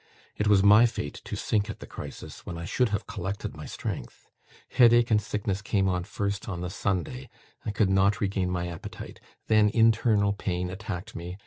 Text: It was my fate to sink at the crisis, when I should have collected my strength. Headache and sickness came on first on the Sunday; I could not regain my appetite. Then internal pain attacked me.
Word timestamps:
It 0.35 0.47
was 0.47 0.63
my 0.63 0.87
fate 0.87 1.21
to 1.25 1.35
sink 1.35 1.69
at 1.69 1.77
the 1.79 1.85
crisis, 1.85 2.43
when 2.43 2.57
I 2.57 2.65
should 2.65 2.89
have 2.89 3.05
collected 3.05 3.55
my 3.55 3.67
strength. 3.67 4.31
Headache 4.69 5.11
and 5.11 5.21
sickness 5.21 5.61
came 5.61 5.87
on 5.87 6.05
first 6.05 6.49
on 6.49 6.61
the 6.61 6.71
Sunday; 6.71 7.29
I 7.67 7.69
could 7.69 7.91
not 7.91 8.19
regain 8.19 8.49
my 8.49 8.67
appetite. 8.67 9.19
Then 9.45 9.69
internal 9.69 10.33
pain 10.33 10.71
attacked 10.71 11.15
me. 11.15 11.37